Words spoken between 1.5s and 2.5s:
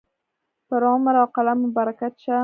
مو برکت شه.